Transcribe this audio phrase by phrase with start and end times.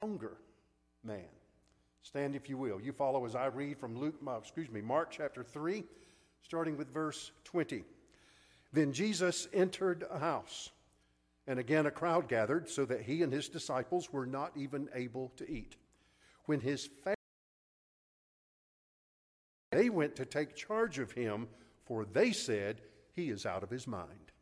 [0.00, 0.38] stronger
[1.04, 1.28] man.
[2.00, 2.80] Stand if you will.
[2.80, 5.84] You follow as I read from Luke, excuse me, Mark chapter 3,
[6.40, 7.84] starting with verse 20.
[8.72, 10.70] Then Jesus entered a house,
[11.46, 15.32] and again a crowd gathered, so that he and his disciples were not even able
[15.36, 15.76] to eat.
[16.46, 17.16] When his family
[19.70, 21.46] they went to take charge of him,
[21.84, 22.80] for they said,
[23.12, 24.32] He is out of his mind.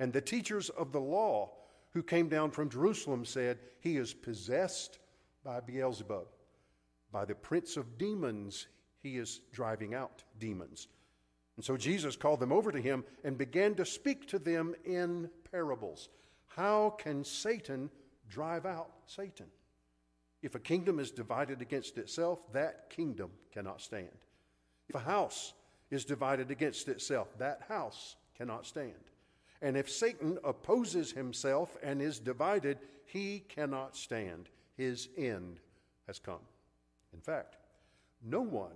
[0.00, 1.52] And the teachers of the law
[1.98, 5.00] who came down from Jerusalem said, He is possessed
[5.44, 6.28] by Beelzebub.
[7.10, 8.68] By the prince of demons,
[9.02, 10.86] he is driving out demons.
[11.56, 15.28] And so Jesus called them over to him and began to speak to them in
[15.50, 16.08] parables.
[16.46, 17.90] How can Satan
[18.28, 19.46] drive out Satan?
[20.40, 24.06] If a kingdom is divided against itself, that kingdom cannot stand.
[24.88, 25.52] If a house
[25.90, 28.92] is divided against itself, that house cannot stand.
[29.60, 34.48] And if Satan opposes himself and is divided, he cannot stand.
[34.76, 35.58] His end
[36.06, 36.40] has come.
[37.12, 37.56] In fact,
[38.24, 38.72] no one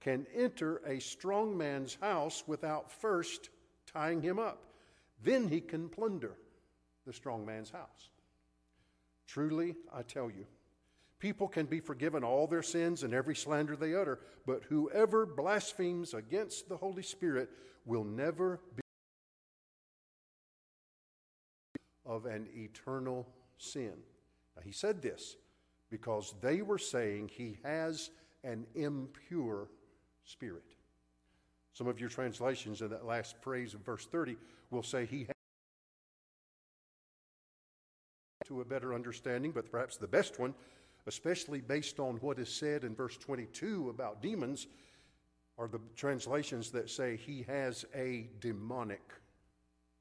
[0.00, 3.50] can enter a strong man's house without first
[3.86, 4.62] tying him up.
[5.22, 6.36] Then he can plunder
[7.06, 8.10] the strong man's house.
[9.26, 10.46] Truly, I tell you,
[11.18, 16.14] people can be forgiven all their sins and every slander they utter, but whoever blasphemes
[16.14, 17.50] against the Holy Spirit
[17.84, 18.60] will never
[22.16, 23.26] of an eternal
[23.58, 23.92] sin.
[24.56, 25.36] Now, he said this
[25.90, 28.10] because they were saying he has
[28.42, 29.68] an impure
[30.24, 30.64] spirit.
[31.72, 34.36] Some of your translations in that last phrase of verse 30
[34.70, 35.34] will say he has
[38.46, 40.54] to a better understanding, but perhaps the best one,
[41.06, 44.68] especially based on what is said in verse 22 about demons,
[45.58, 49.12] are the translations that say he has a demonic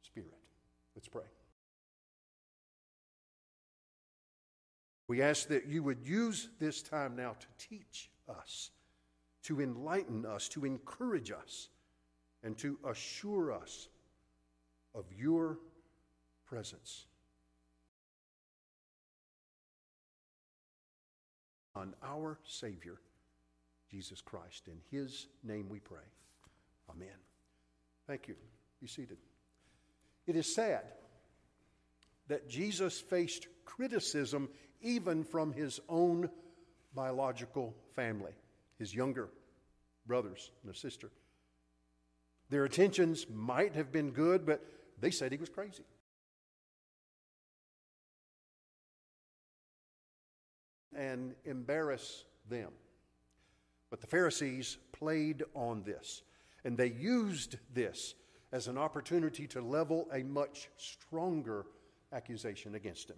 [0.01, 0.33] spirit.
[0.95, 1.23] Let's pray.
[5.07, 8.71] We ask that you would use this time now to teach us,
[9.43, 11.69] to enlighten us, to encourage us,
[12.43, 13.87] and to assure us
[14.95, 15.59] of your
[16.45, 17.05] presence.
[21.75, 22.99] On our Savior,
[23.91, 24.67] Jesus Christ.
[24.67, 26.07] In His name we pray.
[26.89, 27.17] Amen.
[28.07, 28.35] Thank you.
[28.81, 29.17] Be seated.
[30.25, 30.83] It is sad
[32.27, 34.49] that Jesus faced criticism
[34.81, 36.29] even from his own
[36.93, 38.33] biological family,
[38.77, 39.29] his younger
[40.05, 41.09] brothers and a sister.
[42.49, 44.63] Their intentions might have been good, but
[44.99, 45.83] they said he was crazy.
[50.95, 52.71] And embarrass them.
[53.89, 56.21] But the Pharisees played on this,
[56.63, 58.15] and they used this
[58.51, 61.65] as an opportunity to level a much stronger
[62.13, 63.17] accusation against him.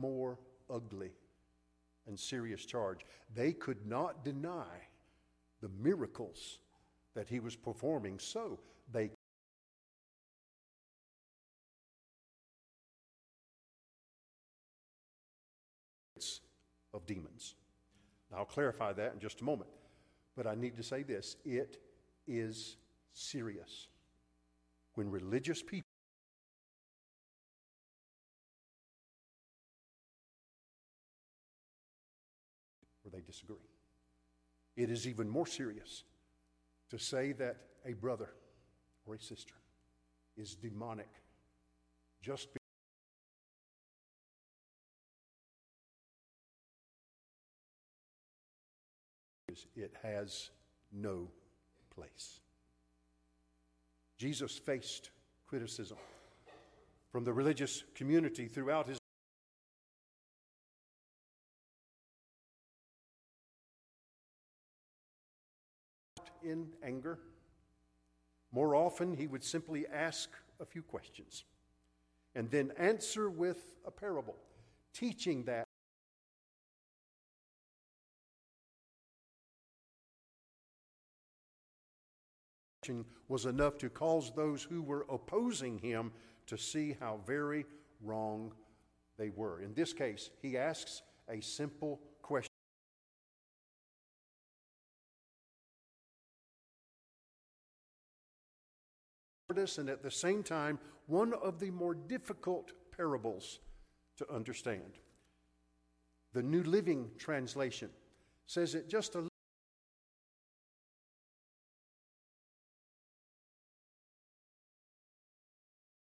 [0.00, 0.38] More
[0.68, 1.10] ugly
[2.06, 3.00] and serious charge.
[3.34, 4.88] They could not deny
[5.60, 6.58] the miracles
[7.14, 8.58] that he was performing, so
[8.92, 9.10] they
[16.92, 17.54] of demons.
[18.30, 19.70] Now, I'll clarify that in just a moment,
[20.36, 21.78] but I need to say this it
[22.26, 22.76] is
[23.12, 23.88] serious.
[24.94, 25.89] When religious people
[33.30, 33.56] disagree.
[34.76, 36.04] It is even more serious
[36.90, 38.30] to say that a brother
[39.06, 39.54] or a sister
[40.36, 41.08] is demonic
[42.22, 42.48] just
[49.46, 50.50] because it has
[50.92, 51.28] no
[51.94, 52.40] place.
[54.18, 55.10] Jesus faced
[55.46, 55.98] criticism
[57.12, 58.99] from the religious community throughout his
[66.44, 67.18] in anger.
[68.52, 71.44] More often, he would simply ask a few questions
[72.34, 74.36] and then answer with a parable,
[74.92, 75.66] teaching that.
[83.28, 86.10] was enough to cause those who were opposing him
[86.46, 87.64] to see how very
[88.02, 88.52] wrong
[89.16, 89.60] they were.
[89.60, 92.00] In this case, he asks a simple
[99.50, 103.58] and at the same time, one of the more difficult parables
[104.16, 104.98] to understand.
[106.32, 107.90] The New Living Translation
[108.46, 109.30] says it just a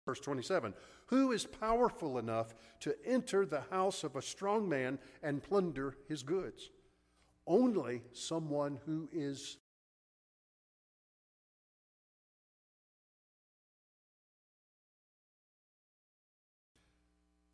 [0.06, 0.74] Verse 27
[1.06, 6.22] Who is powerful enough to enter the house of a strong man and plunder his
[6.22, 6.70] goods?
[7.46, 9.58] Only someone who is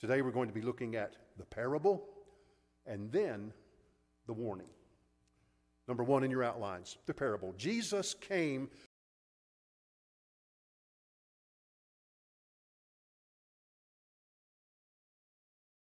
[0.00, 2.04] Today we're going to be looking at the parable
[2.86, 3.52] and then
[4.26, 4.68] the warning.
[5.88, 7.52] Number one in your outlines the parable.
[7.56, 8.68] Jesus came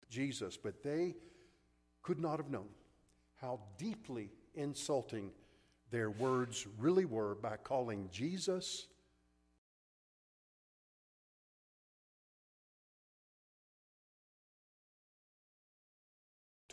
[0.09, 1.15] Jesus, but they
[2.03, 2.69] could not have known
[3.41, 5.31] how deeply insulting
[5.89, 8.87] their words really were by calling Jesus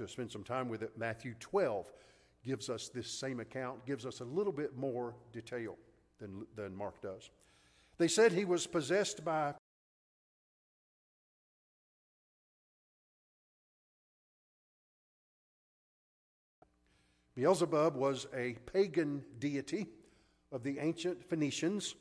[0.00, 0.92] to spend some time with it.
[0.96, 1.92] Matthew 12
[2.44, 5.76] gives us this same account, gives us a little bit more detail
[6.18, 7.30] than, than Mark does.
[7.98, 9.54] They said he was possessed by
[17.36, 19.86] Beelzebub was a pagan deity
[20.50, 21.94] of the ancient Phoenicians,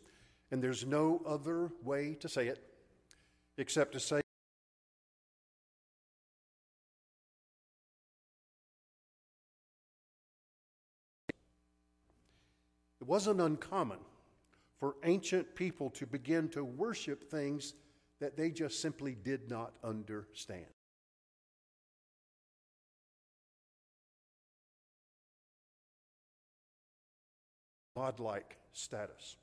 [0.51, 2.63] and there's no other way to say it
[3.57, 4.21] except to say
[13.09, 13.97] wasn't uncommon
[14.79, 17.73] for ancient people to begin to worship things
[18.19, 20.65] that they just simply did not understand.
[27.95, 29.35] godlike status.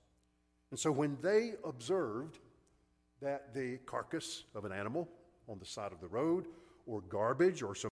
[0.70, 2.38] And so when they observed
[3.20, 5.06] that the carcass of an animal
[5.46, 6.46] on the side of the road
[6.86, 7.90] or garbage or some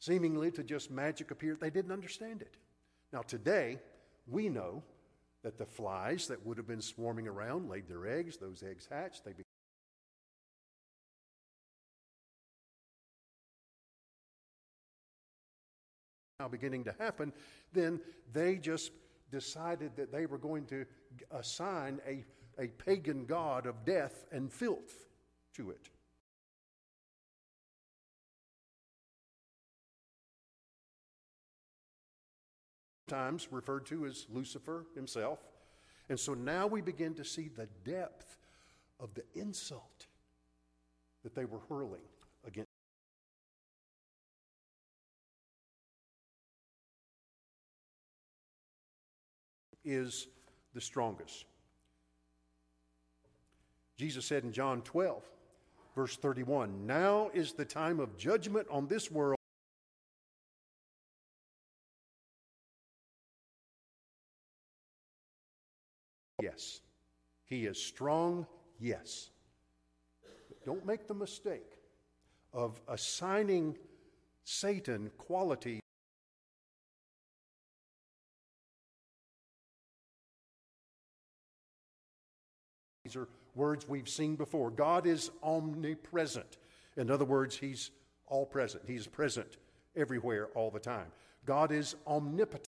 [0.00, 2.56] seemingly to just magic appear, they didn't understand it.
[3.12, 3.78] Now, today,
[4.26, 4.82] we know
[5.42, 9.24] that the flies that would have been swarming around laid their eggs, those eggs hatched,
[9.24, 9.32] they
[16.40, 17.32] now beginning to happen,
[17.74, 18.00] then
[18.32, 18.92] they just
[19.30, 20.86] decided that they were going to
[21.32, 22.24] assign a,
[22.58, 25.06] a pagan god of death and filth
[25.54, 25.90] to it.
[33.10, 35.40] Times referred to as Lucifer himself.
[36.08, 38.36] And so now we begin to see the depth
[39.00, 40.06] of the insult
[41.24, 42.02] that they were hurling
[42.46, 42.68] against.
[49.82, 50.28] is
[50.74, 51.46] the strongest.
[53.96, 55.24] Jesus said in John 12,
[55.96, 59.39] verse 31, Now is the time of judgment on this world.
[66.42, 66.80] Yes.
[67.44, 68.46] He is strong,
[68.78, 69.30] yes.
[70.48, 71.78] But don't make the mistake
[72.52, 73.76] of assigning
[74.44, 75.80] Satan quality
[83.10, 84.70] These are words we've seen before.
[84.70, 86.58] God is omnipresent.
[86.96, 87.90] In other words, He's
[88.28, 89.56] all present, He's present
[89.96, 91.06] everywhere all the time.
[91.44, 92.69] God is omnipotent.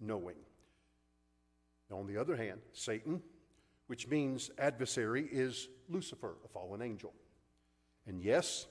[0.00, 0.36] Knowing.
[1.92, 3.20] On the other hand, Satan,
[3.86, 7.12] which means adversary, is Lucifer, a fallen angel.
[8.06, 8.66] And yes,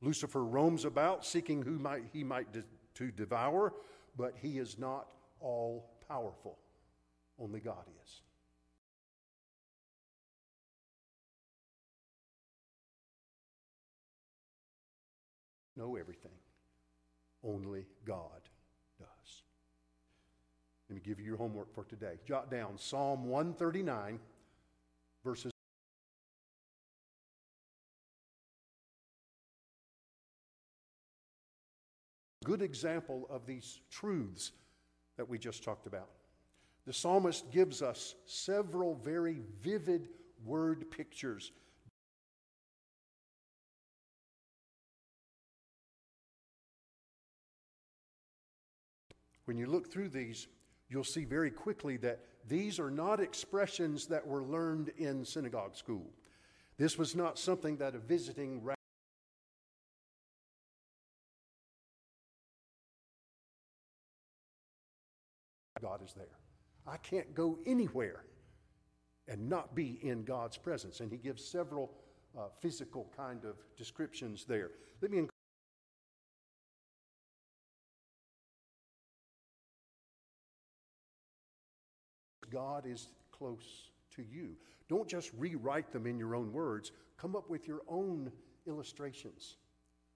[0.00, 3.74] Lucifer roams about seeking who might, he might de- to devour,
[4.16, 5.08] but he is not
[5.40, 6.58] all powerful.
[7.38, 8.20] Only God is.
[15.80, 16.32] Know everything.
[17.42, 18.42] Only God
[18.98, 19.42] does.
[20.90, 22.18] Let me give you your homework for today.
[22.26, 24.20] Jot down Psalm 139,
[25.24, 25.50] verses
[32.44, 34.52] good example of these truths
[35.16, 36.10] that we just talked about.
[36.86, 40.10] The psalmist gives us several very vivid
[40.44, 41.52] word pictures.
[49.50, 50.46] When you look through these,
[50.88, 56.06] you'll see very quickly that these are not expressions that were learned in synagogue school.
[56.78, 58.62] This was not something that a visiting
[65.82, 66.38] God is there.
[66.86, 68.26] I can't go anywhere
[69.26, 71.00] and not be in God's presence.
[71.00, 71.90] And he gives several
[72.38, 74.70] uh, physical kind of descriptions there.
[75.02, 75.26] Let me
[82.50, 84.56] God is close to you.
[84.88, 86.92] Don't just rewrite them in your own words.
[87.16, 88.32] Come up with your own
[88.66, 89.56] illustrations.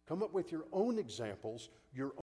[0.06, 2.20] Come up with your own examples, your own.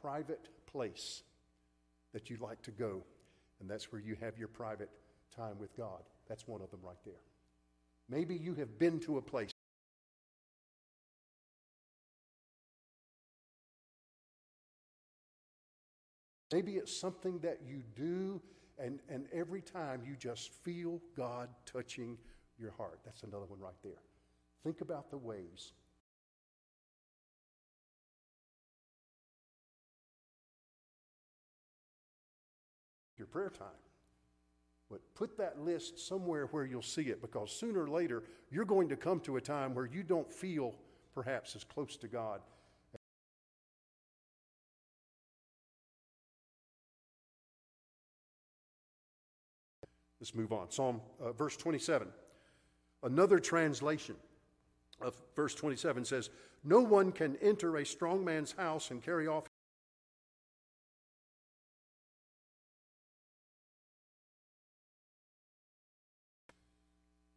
[0.00, 1.22] Private place
[2.12, 3.02] that you like to go,
[3.58, 4.90] and that's where you have your private
[5.34, 6.02] time with God.
[6.28, 7.14] That's one of them right there.
[8.10, 9.53] Maybe you have been to a place.
[16.54, 18.40] Maybe it's something that you do,
[18.78, 22.16] and, and every time you just feel God touching
[22.60, 23.00] your heart.
[23.04, 23.98] That's another one right there.
[24.62, 25.72] Think about the ways.
[33.18, 33.66] Your prayer time.
[34.88, 38.88] But put that list somewhere where you'll see it because sooner or later you're going
[38.90, 40.76] to come to a time where you don't feel
[41.16, 42.42] perhaps as close to God
[50.24, 50.70] Let's move on.
[50.70, 52.08] Psalm uh, verse 27.
[53.02, 54.16] Another translation
[55.02, 56.30] of verse 27 says,
[56.64, 59.44] No one can enter a strong man's house and carry off.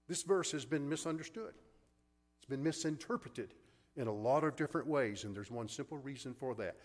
[0.07, 1.55] This verse has been misunderstood.
[2.37, 3.53] It's been misinterpreted
[3.97, 6.77] in a lot of different ways, and there's one simple reason for that.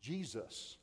[0.00, 0.78] Jesus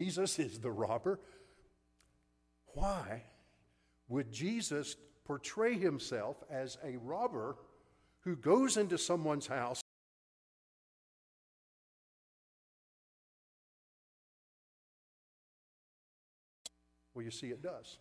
[0.00, 1.20] Jesus is the robber.
[2.74, 3.22] Why
[4.08, 7.56] would Jesus portray himself as a robber
[8.20, 9.80] who goes into someone's house?
[17.14, 17.96] Well, you see, it does.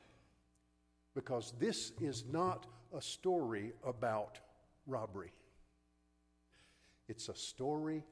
[1.16, 4.40] Because this is not a story about
[4.86, 5.32] robbery,
[7.08, 8.04] it's a story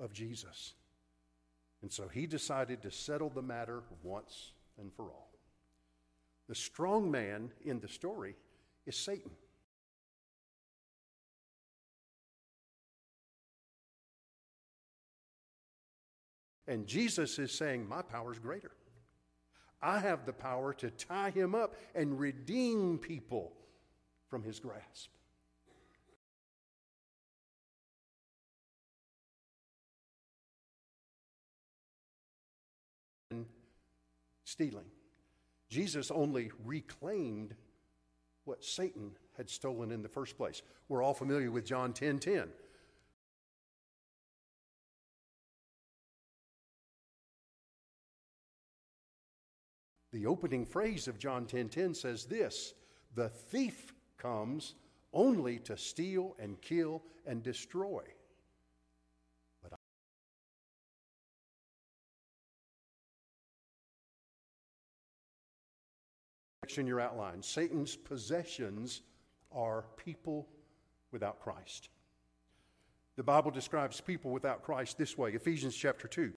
[0.00, 0.74] of Jesus.
[1.82, 5.30] And so he decided to settle the matter once and for all.
[6.48, 8.34] The strong man in the story
[8.86, 9.30] is Satan.
[16.66, 18.70] And Jesus is saying, My power is greater.
[19.82, 23.52] I have the power to tie him up and redeem people
[24.28, 25.10] from his grasp.
[34.50, 34.86] Stealing.
[35.68, 37.54] Jesus only reclaimed
[38.44, 40.62] what Satan had stolen in the first place.
[40.88, 42.48] We're all familiar with John 10 10.
[50.12, 52.74] The opening phrase of John 10 10 says this
[53.14, 54.74] The thief comes
[55.12, 58.02] only to steal and kill and destroy.
[66.78, 67.42] In your outline.
[67.42, 69.02] Satan's possessions
[69.52, 70.46] are people
[71.12, 71.88] without Christ.
[73.16, 76.32] The Bible describes people without Christ this way Ephesians chapter 2.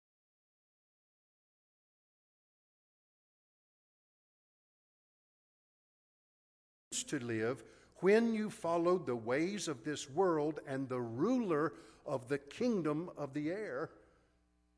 [7.07, 7.63] To live
[7.97, 11.73] when you followed the ways of this world and the ruler
[12.05, 13.89] of the kingdom of the air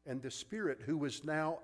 [0.06, 1.60] and the spirit who is now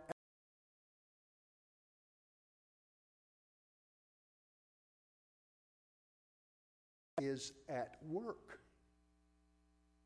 [7.26, 8.60] is at work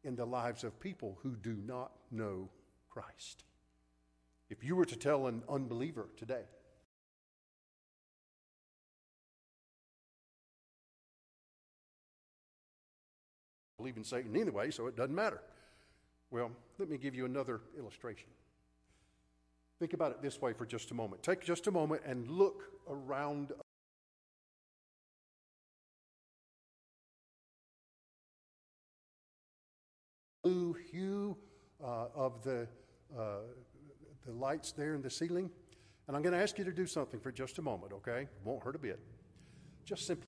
[0.03, 2.50] in the lives of people who do not know
[2.89, 3.43] Christ.
[4.50, 6.43] If you were to tell an unbeliever today,
[13.77, 15.41] believe in Satan anyway, so it doesn't matter.
[16.31, 18.29] Well, let me give you another illustration.
[19.79, 21.22] Think about it this way for just a moment.
[21.22, 23.51] Take just a moment and look around
[30.45, 31.35] blue hue
[31.83, 32.67] uh, of the,
[33.17, 33.37] uh,
[34.27, 35.49] the lights there in the ceiling.
[36.07, 38.27] And I'm going to ask you to do something for just a moment, okay?
[38.43, 38.99] Won't hurt a bit.
[39.85, 40.25] Just simply.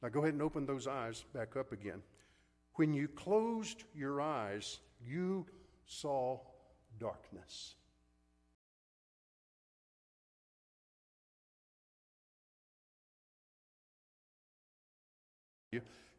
[0.00, 2.02] Now go ahead and open those eyes back up again.
[2.74, 5.44] When you closed your eyes, you
[5.86, 6.38] saw
[7.00, 7.74] darkness.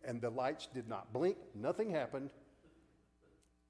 [0.05, 2.29] And the lights did not blink, nothing happened.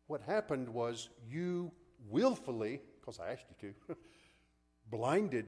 [0.07, 1.71] What happened was you
[2.09, 3.95] willfully, because I asked you to,
[4.91, 5.45] blinded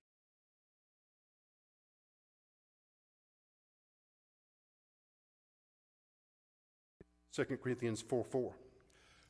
[7.32, 8.54] Second Corinthians 4 4.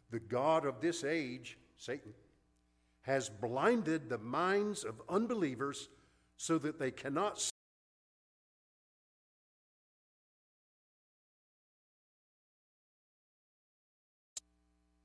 [0.10, 2.14] The God of this age, Satan,
[3.04, 5.88] has blinded the minds of unbelievers
[6.36, 7.51] so that they cannot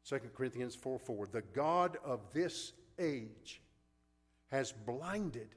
[0.09, 1.27] 2 Corinthians 4 4.
[1.27, 3.61] The God of this age
[4.49, 5.49] has blinded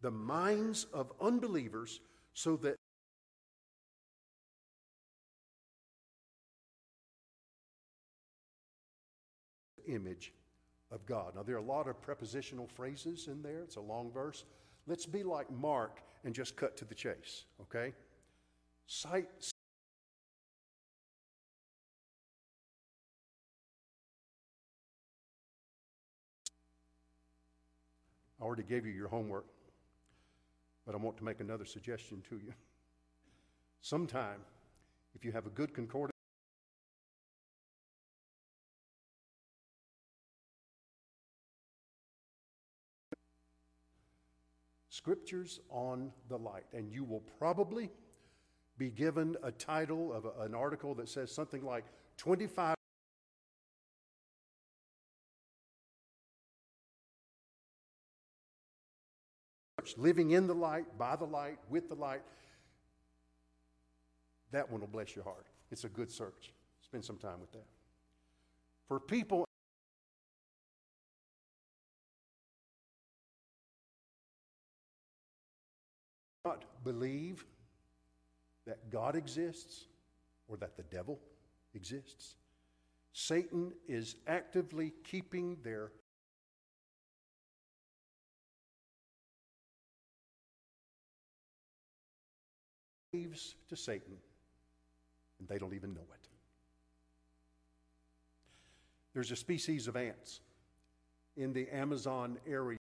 [0.00, 2.00] the minds of unbelievers
[2.34, 2.76] so that
[9.86, 10.32] image
[10.90, 11.34] of God.
[11.34, 13.62] Now, there are a lot of prepositional phrases in there.
[13.62, 14.44] It's a long verse.
[14.86, 17.92] Let's be like Mark and just cut to the chase, okay?
[18.86, 19.28] Sight.
[28.46, 29.46] Already gave you your homework,
[30.86, 32.54] but I want to make another suggestion to you.
[33.80, 34.40] Sometime,
[35.16, 36.12] if you have a good concordance,
[44.88, 46.64] Scriptures on the Light.
[46.72, 47.90] And you will probably
[48.78, 51.84] be given a title of a, an article that says something like
[52.16, 52.76] 25
[59.96, 62.22] living in the light, by the light, with the light.
[64.52, 65.46] That one will bless your heart.
[65.70, 66.52] It's a good search.
[66.82, 67.66] Spend some time with that.
[68.88, 69.44] For people
[76.44, 77.44] not believe
[78.66, 79.86] that God exists
[80.48, 81.18] or that the devil
[81.74, 82.36] exists.
[83.12, 85.90] Satan is actively keeping their
[93.16, 94.14] slaves to Satan,
[95.38, 96.28] and they don't even know it.
[99.14, 100.40] There's a species of ants
[101.36, 102.78] in the Amazon area.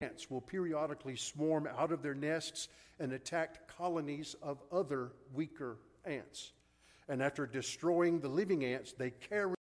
[0.00, 2.68] ants will periodically swarm out of their nests
[3.00, 6.52] and attack colonies of other weaker ants.
[7.08, 9.57] And after destroying the living ants, they carry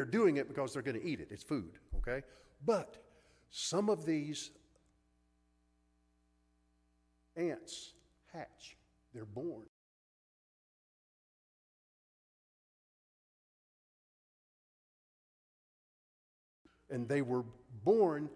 [0.00, 1.28] They're doing it because they're going to eat it.
[1.30, 2.22] It's food, okay?
[2.64, 2.96] But
[3.50, 4.50] some of these
[7.36, 7.92] ants
[8.32, 8.78] hatch,
[9.12, 9.66] they're born.
[16.88, 17.44] And they were
[17.84, 18.30] born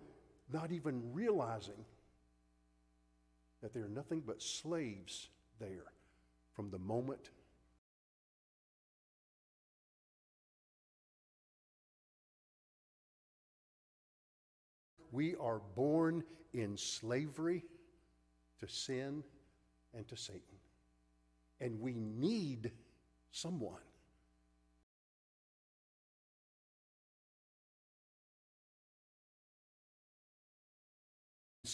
[0.53, 1.83] not even realizing
[3.63, 5.93] that they're nothing but slaves there
[6.53, 7.31] from the moment
[15.15, 17.65] we are born in slavery
[18.61, 19.23] to sin
[19.95, 20.59] and to Satan.
[21.61, 22.73] And we need
[23.31, 23.81] someone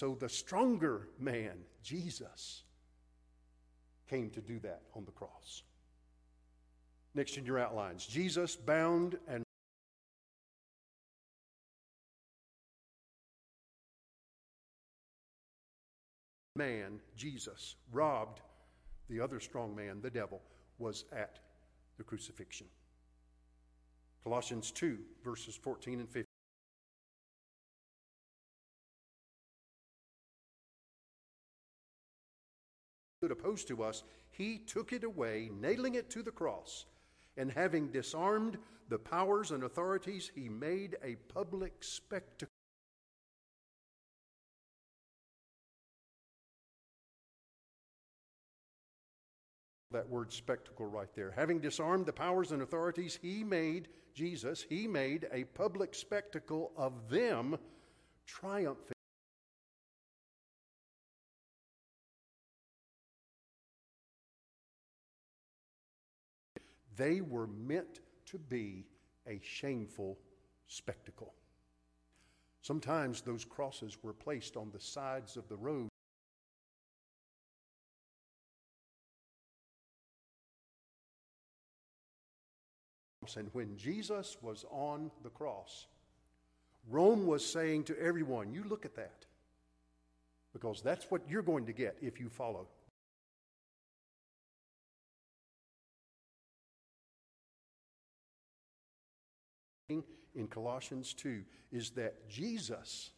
[0.00, 2.62] So the stronger man, Jesus,
[4.08, 5.62] came to do that on the cross.
[7.14, 9.44] Next in your outlines Jesus bound and
[16.60, 18.42] man, Jesus, robbed
[19.08, 20.42] the other strong man, the devil,
[20.78, 21.38] was at
[21.96, 22.66] the crucifixion.
[24.22, 26.24] Colossians 2, verses 14 and 15.
[33.30, 36.84] opposed to us, he took it away, nailing it to the cross.
[37.38, 38.58] And having disarmed
[38.90, 42.59] the powers and authorities, he made a public spectacle.
[49.92, 51.32] That word spectacle right there.
[51.32, 57.08] Having disarmed the powers and authorities, he made, Jesus, he made a public spectacle of
[57.08, 57.58] them,
[58.26, 58.94] triumphing.
[67.00, 68.84] they were meant to be
[69.26, 70.18] a shameful
[70.66, 71.32] spectacle.
[72.60, 75.89] Sometimes those crosses were placed on the sides of the road.
[83.36, 85.86] And when Jesus was on the cross,
[86.88, 89.26] Rome was saying to everyone, You look at that,
[90.52, 92.66] because that's what you're going to get if you follow.
[100.34, 103.10] In Colossians 2 is that Jesus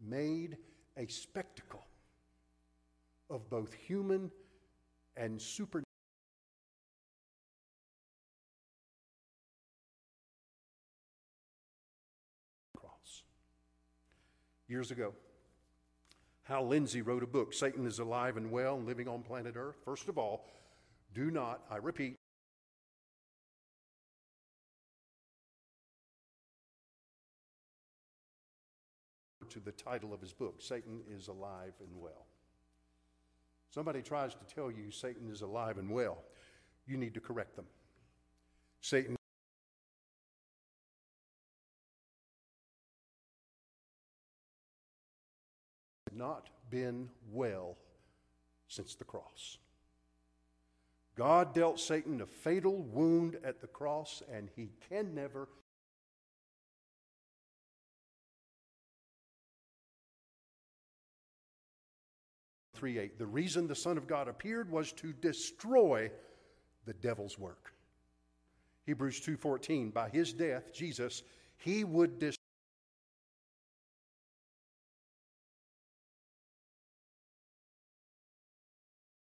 [0.00, 0.56] made
[0.96, 1.84] a spectacle
[3.30, 4.30] of both human
[5.16, 5.87] and supernatural.
[14.68, 15.14] Years ago,
[16.42, 19.76] Hal Lindsey wrote a book, Satan is Alive and Well and Living on Planet Earth.
[19.84, 20.46] First of all,
[21.14, 22.16] do not, I repeat,
[29.48, 32.26] to the title of his book, Satan is Alive and Well.
[33.70, 36.24] Somebody tries to tell you Satan is alive and well,
[36.86, 37.66] you need to correct them.
[38.80, 39.17] Satan
[46.18, 47.76] not been well
[48.66, 49.58] since the cross.
[51.16, 55.48] God dealt Satan a fatal wound at the cross, and he can never
[62.74, 63.18] 3 8.
[63.18, 66.10] The reason the Son of God appeared was to destroy
[66.86, 67.72] the devil's work.
[68.86, 71.22] Hebrews 2:14 by his death Jesus
[71.58, 72.37] he would destroy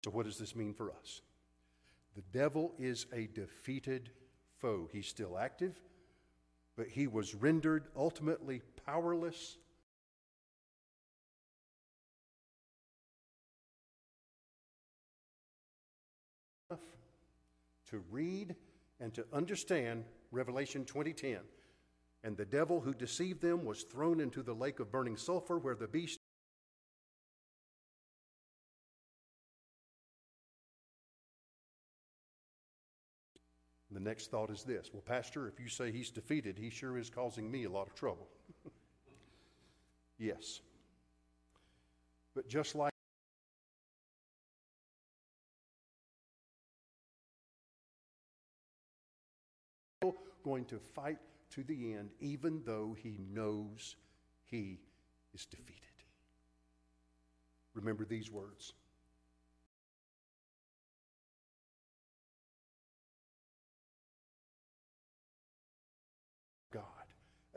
[0.04, 1.20] So what does this mean for us?
[2.14, 4.10] The devil is a defeated
[4.58, 4.88] foe.
[4.92, 5.78] He's still active,
[6.76, 9.58] but he was rendered ultimately powerless
[17.90, 18.54] to read
[19.00, 21.40] and to understand Revelation 20:10.
[22.22, 25.74] And the devil who deceived them was thrown into the lake of burning sulfur where
[25.74, 26.19] the beast
[34.00, 37.10] The next thought is this Well, Pastor, if you say he's defeated, he sure is
[37.10, 38.28] causing me a lot of trouble.
[40.18, 40.60] yes.
[42.34, 42.90] But just like
[50.42, 51.18] going to fight
[51.50, 53.96] to the end, even though he knows
[54.46, 54.78] he
[55.34, 55.76] is defeated.
[57.74, 58.72] Remember these words.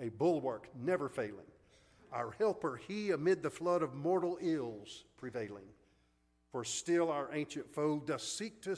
[0.03, 1.47] A bulwark never failing,
[2.11, 5.65] our helper, he amid the flood of mortal ills prevailing.
[6.51, 8.77] For still our ancient foe doth seek to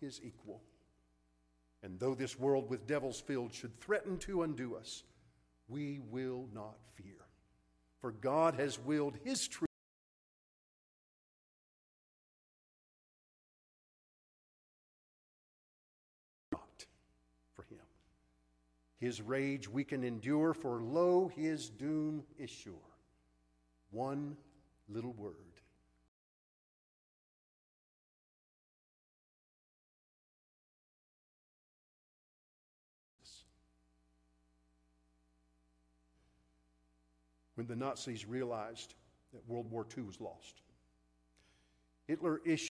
[0.00, 0.60] his equal.
[1.82, 5.04] And though this world with devils filled should threaten to undo us,
[5.68, 7.14] we will not fear.
[8.00, 9.69] For God has willed his truth.
[19.00, 22.74] His rage we can endure, for lo, his doom is sure.
[23.90, 24.36] One
[24.88, 25.50] little word
[37.60, 38.94] when the Nazis realized
[39.34, 40.62] that World War II was lost.
[42.06, 42.69] Hitler issued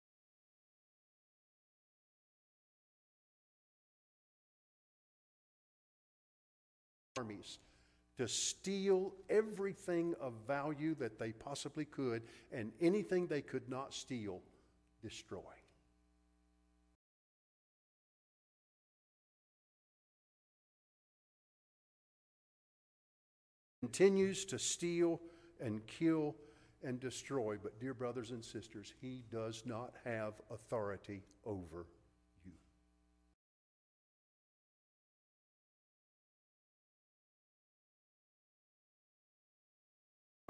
[7.19, 7.59] armies
[8.17, 14.41] to steal everything of value that they possibly could, and anything they could not steal,
[15.01, 15.41] destroy.
[23.81, 25.19] continues to steal
[25.61, 26.35] and kill
[26.83, 27.57] and destroy.
[27.61, 31.87] But, dear brothers and sisters, he does not have authority over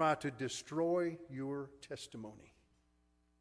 [0.00, 2.54] Try to destroy your testimony,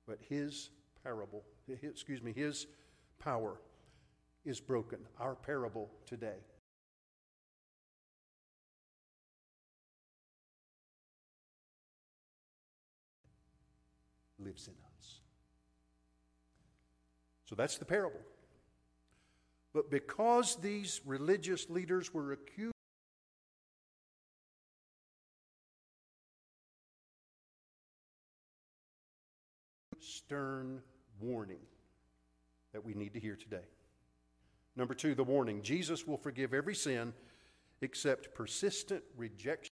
[0.06, 0.72] but his
[1.06, 2.68] parable, excuse me, his
[3.18, 3.62] power
[4.44, 5.00] is broken.
[5.22, 6.36] Our parable today
[14.38, 15.22] lives in us.
[17.46, 18.20] So that's the parable.
[19.72, 22.74] But because these religious leaders were accused,
[30.30, 30.80] stern
[31.20, 31.58] warning
[32.72, 33.66] that we need to hear today.
[34.76, 37.14] Number two, the warning Jesus will forgive every sin
[37.82, 39.72] except persistent rejection.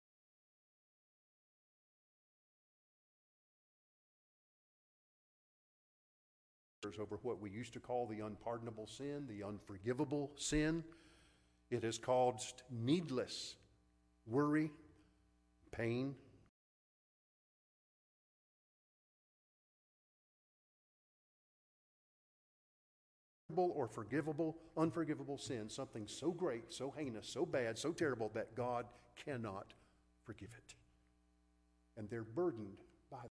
[7.00, 10.84] Over what we used to call the unpardonable sin, the unforgivable sin.
[11.72, 13.56] It has caused needless
[14.28, 14.70] worry,
[15.72, 16.14] pain,
[23.62, 28.86] or forgivable, unforgivable sin, something so great, so heinous, so bad, so terrible that God
[29.26, 29.74] cannot
[30.24, 30.76] forgive it.
[31.98, 32.78] And they're burdened
[33.12, 33.32] by it.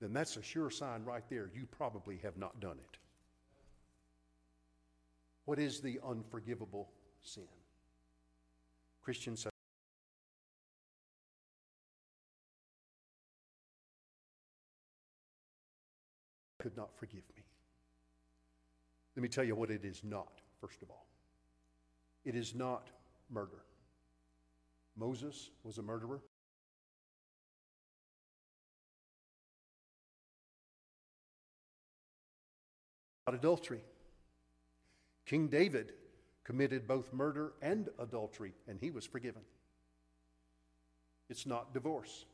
[0.00, 2.98] Then that's a sure sign right there you probably have not done it.
[5.44, 6.90] What is the unforgivable
[7.22, 7.44] sin?
[9.02, 9.46] Christians
[16.60, 17.42] could not forgive me.
[19.16, 21.06] Let me tell you what it is not, first of all.
[22.24, 22.88] It is not
[23.30, 23.64] murder.
[24.96, 26.20] Moses was a murderer.
[33.26, 33.80] Not adultery.
[35.24, 35.92] King David
[36.44, 39.42] committed both murder and adultery, and he was forgiven.
[41.28, 42.26] It's not divorce.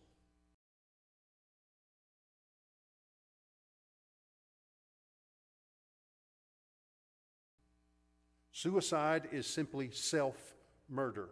[8.56, 10.54] Suicide is simply self
[10.88, 11.28] murder.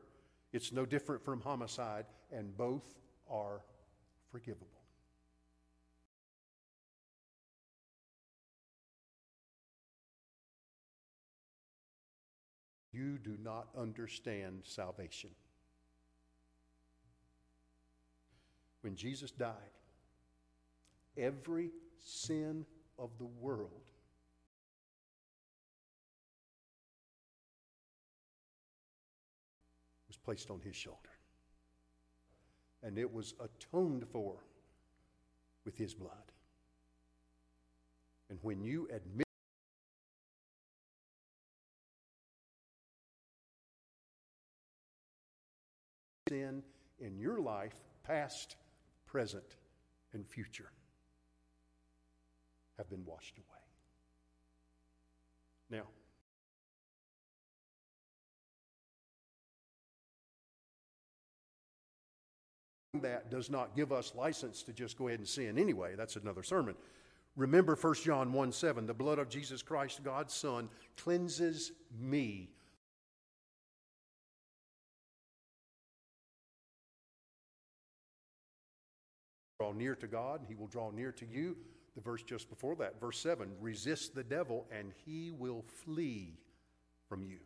[0.52, 2.82] It's no different from homicide, and both
[3.30, 3.62] are
[4.30, 4.66] forgivable.
[12.92, 15.30] You do not understand salvation.
[18.82, 19.54] When Jesus died,
[21.16, 22.66] every sin
[22.98, 23.80] of the world
[30.24, 30.98] placed on his shoulder.
[32.82, 34.36] And it was atoned for
[35.64, 36.32] with his blood.
[38.30, 39.26] And when you admit
[46.28, 46.62] sin
[46.98, 48.56] in your life, past,
[49.06, 49.56] present,
[50.12, 50.70] and future,
[52.76, 53.64] have been washed away.
[55.70, 55.84] Now,
[63.02, 65.94] that does not give us license to just go ahead and sin anyway.
[65.96, 66.74] That's another sermon.
[67.36, 72.50] Remember 1 John 1 7, the blood of Jesus Christ, God's Son, cleanses me.
[79.58, 81.56] Draw near to God, and he will draw near to you.
[81.94, 86.38] The verse just before that, verse 7 resist the devil, and he will flee
[87.08, 87.38] from you.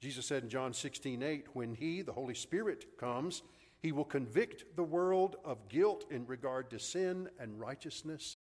[0.00, 3.42] Jesus said in John 16, 8, when He, the Holy Spirit, comes,
[3.80, 8.36] He will convict the world of guilt in regard to sin and righteousness.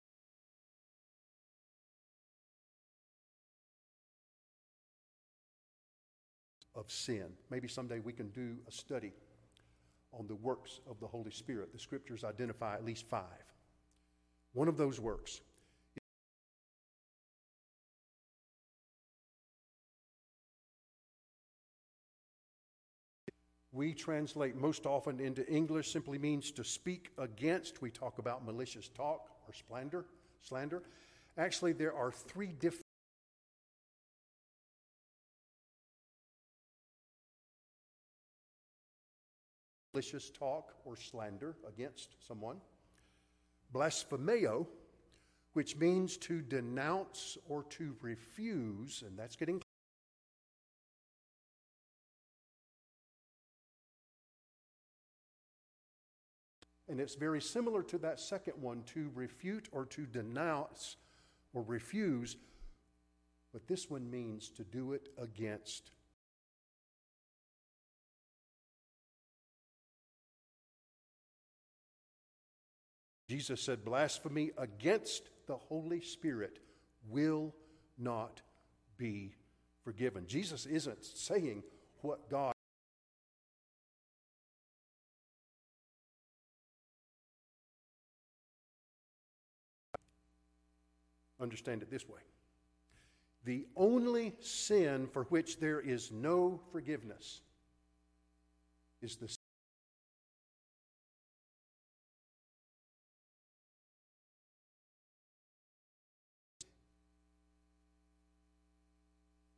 [6.75, 7.27] Of sin.
[7.51, 9.13] Maybe someday we can do a study
[10.13, 11.73] on the works of the Holy Spirit.
[11.73, 13.45] The scriptures identify at least five.
[14.55, 15.43] One of those works
[23.73, 27.81] we translate most often into English simply means to speak against.
[27.81, 30.05] We talk about malicious talk or slander.
[30.43, 30.83] Slander.
[31.39, 32.83] Actually, there are three different.
[39.95, 42.59] Malicious talk or slander against someone.
[43.73, 44.67] Blasphemeo,
[45.55, 49.63] which means to denounce or to refuse, and that's getting
[56.93, 60.99] And it's very similar to that second one to refute or to denounce
[61.55, 62.37] or refuse.
[63.51, 65.91] But this one means to do it against
[73.27, 76.59] Jesus said, blasphemy against the Holy Spirit
[77.09, 77.55] will
[77.97, 78.43] not
[78.99, 79.35] be
[79.83, 80.27] forgiven.
[80.27, 81.63] Jesus isn't saying
[82.03, 82.52] what God
[91.43, 92.21] Understand it this way
[93.45, 97.41] the only sin for which there is no forgiveness
[99.03, 99.35] is the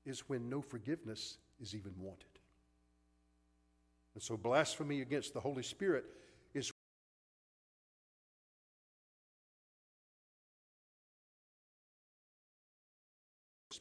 [0.07, 2.27] is when no forgiveness is even wanted.
[4.14, 6.05] And so blasphemy against the Holy Spirit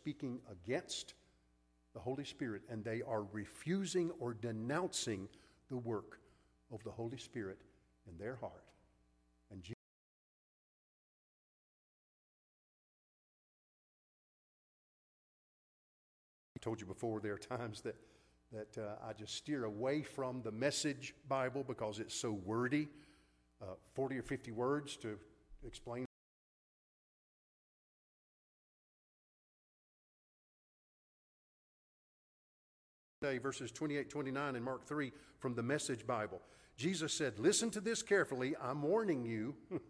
[0.04, 1.14] speaking against
[1.94, 5.30] the Holy Spirit and they are refusing or denouncing
[5.70, 6.20] the work
[6.74, 7.60] of the Holy Spirit
[8.06, 8.66] in their heart.
[9.50, 9.78] And Jesus
[16.58, 17.96] I told you before there are times that
[18.52, 22.90] that uh, I just steer away from the message Bible because it's so wordy,
[23.62, 25.18] uh, 40 or 50 words to
[25.66, 26.06] explain.
[33.24, 36.42] Verses 28 29 in Mark 3 from the Message Bible.
[36.76, 38.56] Jesus said, Listen to this carefully.
[38.62, 39.56] I'm warning you.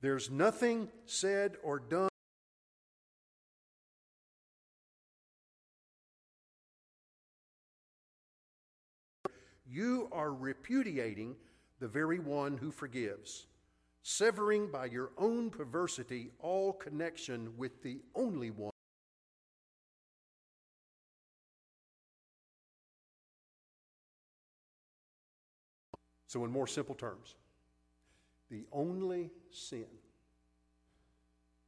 [0.00, 2.08] There's nothing said or done.
[9.66, 11.36] You are repudiating
[11.78, 13.46] the very one who forgives,
[14.02, 18.69] severing by your own perversity all connection with the only one.
[26.30, 27.34] So, in more simple terms,
[28.52, 29.86] the only sin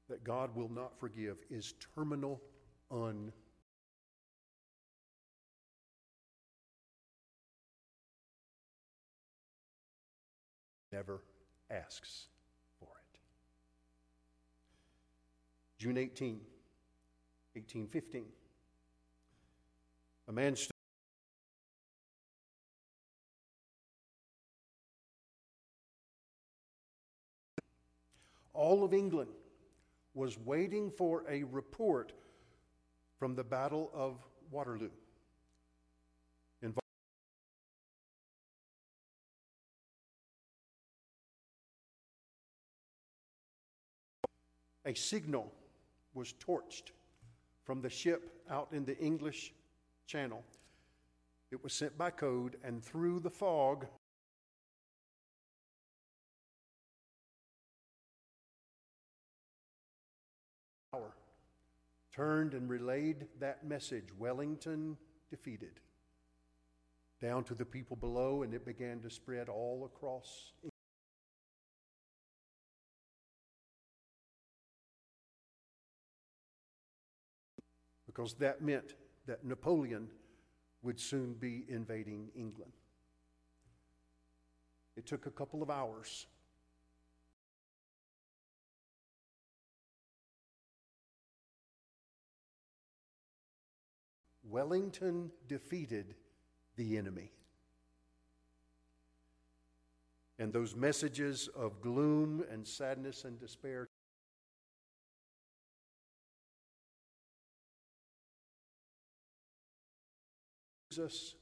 [0.08, 2.40] that God will not forgive is terminal
[2.88, 3.32] un.
[10.92, 11.24] Never
[11.68, 12.26] asks
[12.78, 13.18] for it.
[15.78, 16.40] June 18,
[17.54, 18.26] 1815.
[20.28, 20.71] A man stood
[28.54, 29.30] all of England
[30.14, 32.12] was waiting for a report
[33.18, 34.18] from the Battle of
[34.50, 34.90] Waterloo.
[44.84, 45.52] A signal
[46.12, 46.90] was torched
[47.62, 49.52] from the ship out in the English
[50.06, 50.42] Channel.
[51.52, 53.86] It was sent by code, and through the fog,
[62.14, 64.96] turned and relayed that message Wellington
[65.30, 65.80] defeated
[67.20, 70.52] down to the people below, and it began to spread all across.
[70.62, 70.72] England.
[78.06, 78.94] Because that meant
[79.26, 80.08] that Napoleon
[80.82, 82.72] would soon be invading England.
[84.96, 86.26] It took a couple of hours
[94.52, 96.14] Wellington defeated
[96.76, 97.32] the enemy.
[100.38, 103.88] And those messages of gloom and sadness and despair.
[110.90, 111.34] Jesus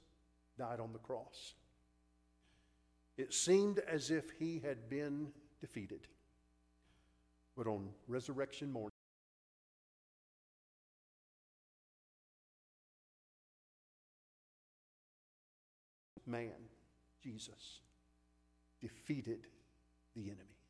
[0.56, 1.54] died on the cross.
[3.18, 6.06] It seemed as if he had been defeated.
[7.56, 8.99] But on resurrection morning,
[16.30, 16.68] man,
[17.22, 17.80] Jesus,
[18.80, 19.46] defeated
[20.14, 20.60] the enemy.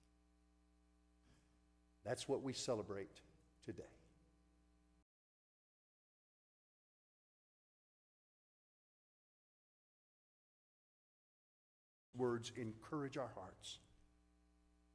[2.05, 3.21] That's what we celebrate
[3.65, 3.83] today.
[12.17, 13.79] Words encourage our hearts.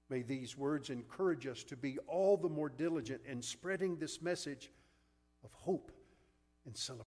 [0.09, 4.72] May these words encourage us to be all the more diligent in spreading this message
[5.43, 5.91] of hope
[6.66, 7.05] and celebration.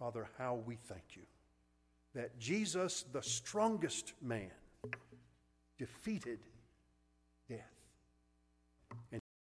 [0.00, 1.22] Father, how we thank you
[2.14, 4.50] that Jesus, the strongest man,
[5.78, 6.38] defeated
[7.50, 7.70] death.